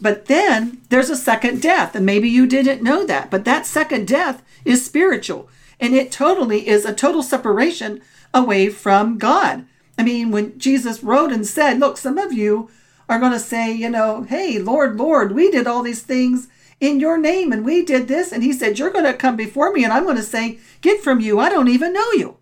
But 0.00 0.26
then 0.26 0.82
there's 0.88 1.10
a 1.10 1.16
second 1.16 1.60
death, 1.60 1.96
and 1.96 2.06
maybe 2.06 2.28
you 2.28 2.46
didn't 2.46 2.84
know 2.84 3.04
that. 3.06 3.28
But 3.28 3.44
that 3.44 3.66
second 3.66 4.06
death 4.06 4.44
is 4.64 4.86
spiritual, 4.86 5.48
and 5.80 5.96
it 5.96 6.12
totally 6.12 6.68
is 6.68 6.84
a 6.84 6.94
total 6.94 7.24
separation 7.24 8.00
away 8.32 8.68
from 8.68 9.18
God. 9.18 9.66
I 9.98 10.04
mean, 10.04 10.30
when 10.30 10.56
Jesus 10.60 11.02
wrote 11.02 11.32
and 11.32 11.44
said, 11.44 11.80
Look, 11.80 11.96
some 11.96 12.18
of 12.18 12.32
you 12.32 12.70
are 13.08 13.18
going 13.18 13.32
to 13.32 13.40
say, 13.40 13.72
you 13.72 13.90
know, 13.90 14.22
hey, 14.22 14.60
Lord, 14.60 14.96
Lord, 14.96 15.32
we 15.32 15.50
did 15.50 15.66
all 15.66 15.82
these 15.82 16.02
things 16.02 16.46
in 16.80 16.98
your 16.98 17.18
name 17.18 17.52
and 17.52 17.64
we 17.64 17.84
did 17.84 18.08
this. 18.08 18.32
And 18.32 18.42
he 18.42 18.52
said, 18.52 18.78
You're 18.78 18.90
going 18.90 19.04
to 19.04 19.14
come 19.14 19.36
before 19.36 19.72
me 19.72 19.84
and 19.84 19.92
I'm 19.92 20.04
going 20.04 20.16
to 20.16 20.22
say, 20.22 20.58
Get 20.80 21.02
from 21.02 21.20
you. 21.20 21.38
I 21.38 21.48
don't 21.48 21.68
even 21.68 21.92
know 21.92 22.10
you. 22.12 22.38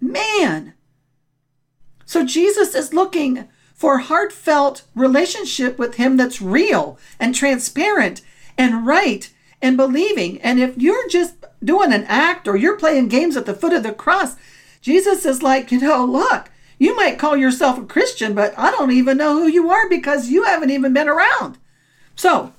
Man. 0.00 0.74
So 2.06 2.24
Jesus 2.24 2.74
is 2.74 2.94
looking 2.94 3.48
for 3.74 3.98
heartfelt 3.98 4.82
relationship 4.94 5.78
with 5.78 5.96
him 5.96 6.16
that's 6.16 6.42
real 6.42 6.98
and 7.18 7.34
transparent 7.34 8.22
and 8.56 8.86
right 8.86 9.32
and 9.62 9.76
believing. 9.76 10.40
And 10.42 10.60
if 10.60 10.76
you're 10.76 11.08
just 11.08 11.34
doing 11.62 11.92
an 11.92 12.04
act 12.04 12.48
or 12.48 12.56
you're 12.56 12.78
playing 12.78 13.08
games 13.08 13.36
at 13.36 13.46
the 13.46 13.54
foot 13.54 13.72
of 13.72 13.82
the 13.82 13.92
cross, 13.92 14.36
Jesus 14.80 15.24
is 15.24 15.42
like, 15.42 15.70
you 15.70 15.80
know, 15.80 16.04
look, 16.04 16.50
you 16.78 16.96
might 16.96 17.18
call 17.18 17.36
yourself 17.36 17.78
a 17.78 17.84
Christian, 17.84 18.34
but 18.34 18.58
I 18.58 18.70
don't 18.70 18.90
even 18.90 19.18
know 19.18 19.34
who 19.34 19.46
you 19.46 19.70
are 19.70 19.88
because 19.88 20.30
you 20.30 20.44
haven't 20.44 20.70
even 20.70 20.94
been 20.94 21.08
around. 21.08 21.58
So 22.16 22.52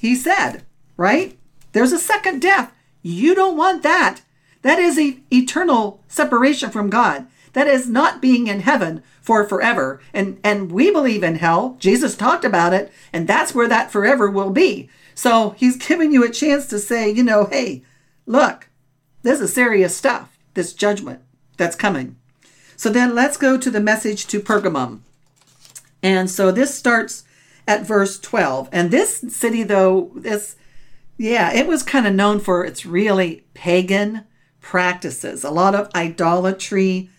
he 0.00 0.16
said, 0.16 0.64
right? 0.96 1.36
There's 1.72 1.92
a 1.92 1.98
second 1.98 2.40
death. 2.40 2.72
You 3.02 3.34
don't 3.34 3.58
want 3.58 3.82
that. 3.82 4.22
That 4.62 4.78
is 4.78 4.98
e- 4.98 5.22
eternal 5.30 6.02
separation 6.08 6.70
from 6.70 6.88
God. 6.88 7.26
That 7.52 7.66
is 7.66 7.86
not 7.86 8.22
being 8.22 8.46
in 8.46 8.60
heaven 8.60 9.02
for 9.20 9.46
forever. 9.46 10.00
And 10.14 10.40
and 10.42 10.72
we 10.72 10.90
believe 10.90 11.22
in 11.22 11.34
hell. 11.34 11.76
Jesus 11.78 12.16
talked 12.16 12.46
about 12.46 12.72
it, 12.72 12.90
and 13.12 13.28
that's 13.28 13.54
where 13.54 13.68
that 13.68 13.92
forever 13.92 14.30
will 14.30 14.48
be. 14.48 14.88
So 15.14 15.50
he's 15.50 15.76
giving 15.76 16.12
you 16.12 16.24
a 16.24 16.30
chance 16.30 16.66
to 16.68 16.78
say, 16.78 17.10
you 17.10 17.22
know, 17.22 17.44
hey, 17.44 17.82
look, 18.24 18.70
this 19.20 19.38
is 19.38 19.52
serious 19.52 19.94
stuff, 19.94 20.38
this 20.54 20.72
judgment 20.72 21.20
that's 21.58 21.76
coming. 21.76 22.16
So 22.74 22.88
then 22.88 23.14
let's 23.14 23.36
go 23.36 23.58
to 23.58 23.70
the 23.70 23.80
message 23.80 24.26
to 24.28 24.40
Pergamum. 24.40 25.00
And 26.02 26.30
so 26.30 26.50
this 26.50 26.74
starts 26.74 27.24
at 27.70 27.86
verse 27.86 28.18
12. 28.18 28.68
And 28.72 28.90
this 28.90 29.24
city, 29.28 29.62
though, 29.62 30.10
this, 30.16 30.56
yeah, 31.16 31.52
it 31.52 31.68
was 31.68 31.84
kind 31.84 32.04
of 32.04 32.12
known 32.12 32.40
for 32.40 32.64
its 32.64 32.84
really 32.84 33.44
pagan 33.54 34.24
practices, 34.60 35.44
a 35.44 35.52
lot 35.52 35.76
of 35.76 35.88
idolatry. 35.94 37.10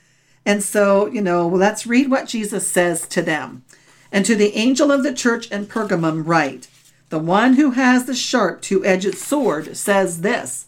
And 0.46 0.62
so, 0.62 1.06
you 1.06 1.22
know, 1.22 1.48
let's 1.48 1.88
read 1.88 2.12
what 2.12 2.28
Jesus 2.28 2.68
says 2.68 3.08
to 3.08 3.22
them. 3.22 3.64
And 4.12 4.26
to 4.26 4.36
the 4.36 4.54
angel 4.58 4.92
of 4.92 5.04
the 5.04 5.14
church 5.14 5.50
in 5.52 5.68
Pergamum, 5.68 6.24
write 6.28 6.68
The 7.08 7.20
one 7.20 7.54
who 7.54 7.72
has 7.72 8.04
the 8.04 8.14
sharp 8.14 8.62
two 8.62 8.86
edged 8.86 9.18
sword 9.18 9.78
says 9.78 10.20
this 10.20 10.68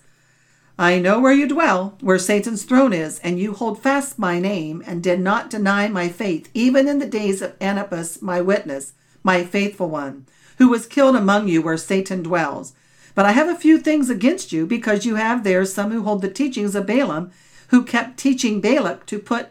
I 0.79 0.97
know 0.97 1.19
where 1.19 1.33
you 1.33 1.45
dwell, 1.45 1.97
where 1.99 2.17
Satan's 2.17 2.63
throne 2.63 2.93
is, 2.93 3.19
and 3.19 3.37
you 3.37 3.53
hold 3.53 3.83
fast 3.83 4.17
my 4.17 4.39
name, 4.39 4.81
and 4.87 5.03
did 5.03 5.19
not 5.19 5.49
deny 5.49 5.89
my 5.89 6.07
faith, 6.07 6.49
even 6.53 6.87
in 6.87 6.99
the 6.99 7.05
days 7.05 7.41
of 7.41 7.53
Antipas, 7.59 8.21
my 8.21 8.39
witness, 8.39 8.93
my 9.23 9.43
faithful 9.43 9.89
one, 9.89 10.25
who 10.57 10.69
was 10.69 10.85
killed 10.85 11.15
among 11.15 11.47
you 11.47 11.61
where 11.61 11.77
Satan 11.77 12.21
dwells. 12.21 12.73
But 13.15 13.25
I 13.25 13.31
have 13.31 13.47
a 13.47 13.55
few 13.55 13.77
things 13.77 14.09
against 14.09 14.51
you, 14.51 14.65
because 14.65 15.05
you 15.05 15.15
have 15.15 15.43
there 15.43 15.65
some 15.65 15.91
who 15.91 16.03
hold 16.03 16.21
the 16.21 16.29
teachings 16.29 16.75
of 16.75 16.85
Balaam, 16.85 17.31
who 17.69 17.83
kept 17.83 18.17
teaching 18.17 18.59
Balak 18.59 19.05
to 19.07 19.19
put 19.19 19.49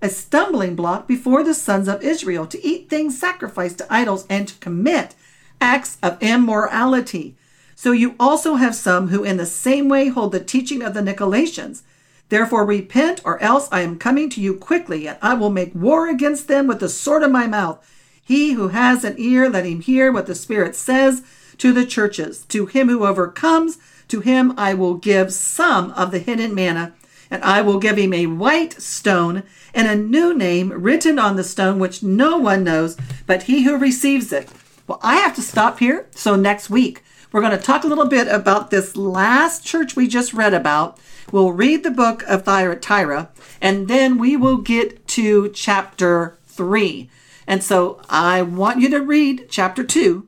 a 0.00 0.08
stumbling 0.08 0.74
block 0.74 1.06
before 1.06 1.44
the 1.44 1.54
sons 1.54 1.88
of 1.88 2.02
Israel, 2.02 2.46
to 2.46 2.66
eat 2.66 2.90
things 2.90 3.18
sacrificed 3.18 3.78
to 3.78 3.92
idols, 3.92 4.26
and 4.28 4.48
to 4.48 4.58
commit 4.58 5.14
acts 5.60 5.96
of 6.02 6.20
immorality. 6.20 7.36
So 7.74 7.92
you 7.92 8.14
also 8.18 8.56
have 8.56 8.74
some 8.74 9.08
who 9.08 9.24
in 9.24 9.36
the 9.36 9.46
same 9.46 9.88
way 9.88 10.08
hold 10.08 10.32
the 10.32 10.40
teaching 10.40 10.82
of 10.82 10.94
the 10.94 11.00
Nicolaitans. 11.00 11.82
Therefore 12.28 12.64
repent, 12.64 13.20
or 13.24 13.40
else 13.42 13.68
I 13.70 13.82
am 13.82 13.98
coming 13.98 14.30
to 14.30 14.40
you 14.40 14.54
quickly, 14.56 15.06
and 15.06 15.18
I 15.20 15.34
will 15.34 15.50
make 15.50 15.74
war 15.74 16.08
against 16.08 16.48
them 16.48 16.66
with 16.66 16.80
the 16.80 16.88
sword 16.88 17.22
of 17.22 17.30
my 17.30 17.46
mouth. 17.46 17.86
He 18.24 18.52
who 18.52 18.68
has 18.68 19.04
an 19.04 19.16
ear, 19.18 19.48
let 19.48 19.66
him 19.66 19.80
hear 19.80 20.12
what 20.12 20.26
the 20.26 20.34
Spirit 20.34 20.76
says 20.76 21.22
to 21.58 21.72
the 21.72 21.84
churches. 21.84 22.44
To 22.46 22.66
him 22.66 22.88
who 22.88 23.06
overcomes, 23.06 23.78
To 24.08 24.20
him 24.20 24.54
I 24.56 24.74
will 24.74 24.94
give 24.94 25.32
some 25.32 25.90
of 25.92 26.10
the 26.10 26.18
hidden 26.18 26.54
manna, 26.54 26.92
and 27.30 27.42
I 27.42 27.62
will 27.62 27.78
give 27.78 27.96
him 27.96 28.12
a 28.12 28.26
white 28.26 28.80
stone 28.80 29.42
and 29.74 29.88
a 29.88 29.96
new 29.96 30.34
name 30.34 30.70
written 30.70 31.18
on 31.18 31.36
the 31.36 31.44
stone 31.44 31.78
which 31.78 32.02
no 32.02 32.36
one 32.36 32.62
knows 32.64 32.96
but 33.26 33.44
he 33.44 33.64
who 33.64 33.76
receives 33.76 34.32
it. 34.32 34.50
Well, 34.86 35.00
I 35.02 35.16
have 35.16 35.34
to 35.36 35.42
stop 35.42 35.78
here. 35.78 36.06
So 36.10 36.36
next 36.36 36.68
week, 36.68 37.02
we're 37.32 37.40
going 37.40 37.56
to 37.56 37.64
talk 37.64 37.84
a 37.84 37.86
little 37.86 38.06
bit 38.06 38.28
about 38.28 38.70
this 38.70 38.96
last 38.96 39.64
church 39.64 39.96
we 39.96 40.06
just 40.06 40.34
read 40.34 40.52
about. 40.52 40.98
We'll 41.30 41.52
read 41.52 41.82
the 41.82 41.90
book 41.90 42.22
of 42.24 42.44
Thyatira, 42.44 43.30
and 43.60 43.88
then 43.88 44.18
we 44.18 44.36
will 44.36 44.58
get 44.58 45.06
to 45.08 45.48
chapter 45.50 46.36
3. 46.48 47.08
And 47.46 47.62
so 47.62 48.00
I 48.08 48.42
want 48.42 48.80
you 48.80 48.88
to 48.90 49.00
read 49.00 49.46
chapter 49.48 49.84
2, 49.84 50.26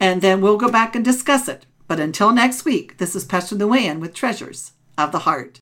and 0.00 0.22
then 0.22 0.40
we'll 0.40 0.56
go 0.56 0.70
back 0.70 0.94
and 0.94 1.04
discuss 1.04 1.48
it. 1.48 1.66
But 1.88 2.00
until 2.00 2.32
next 2.32 2.64
week, 2.64 2.98
this 2.98 3.14
is 3.14 3.24
Pastor 3.24 3.56
Luann 3.56 4.00
with 4.00 4.14
Treasures 4.14 4.72
of 4.98 5.12
the 5.12 5.20
Heart. 5.20 5.54